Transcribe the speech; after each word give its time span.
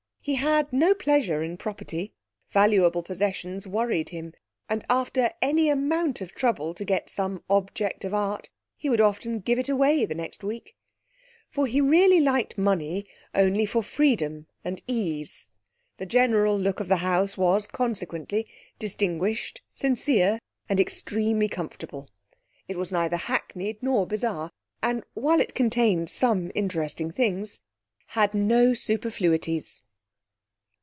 He 0.23 0.35
had 0.35 0.71
no 0.71 0.93
pleasure 0.93 1.41
in 1.41 1.57
property; 1.57 2.13
valuable 2.51 3.01
possessions 3.01 3.65
worried 3.65 4.09
him, 4.09 4.35
and 4.69 4.85
after 4.87 5.31
any 5.41 5.67
amount 5.67 6.21
of 6.21 6.35
trouble 6.35 6.75
to 6.75 6.85
get 6.85 7.09
some 7.09 7.43
object 7.49 8.05
of 8.05 8.13
art 8.13 8.51
he 8.77 8.87
would 8.87 9.01
often 9.01 9.39
give 9.39 9.57
it 9.57 9.67
away 9.67 10.05
the 10.05 10.13
next 10.13 10.43
week. 10.43 10.75
For 11.49 11.65
he 11.65 11.81
really 11.81 12.19
liked 12.21 12.55
money 12.55 13.07
only 13.33 13.65
for 13.65 13.81
freedom 13.81 14.45
and 14.63 14.79
ease. 14.85 15.49
The 15.97 16.05
general 16.05 16.55
look 16.55 16.79
of 16.79 16.87
the 16.87 16.97
house 16.97 17.35
was, 17.35 17.65
consequently, 17.65 18.45
distinguished, 18.77 19.61
sincere 19.73 20.37
and 20.69 20.79
extremely 20.79 21.47
comfortable. 21.49 22.11
It 22.67 22.77
was 22.77 22.91
neither 22.91 23.17
hackneyed 23.17 23.81
nor 23.81 24.05
bizarre, 24.05 24.51
and, 24.83 25.03
while 25.15 25.41
it 25.41 25.55
contained 25.55 26.11
some 26.11 26.51
interesting 26.53 27.09
things, 27.09 27.57
had 28.09 28.35
no 28.35 28.75
superfluities. 28.75 29.81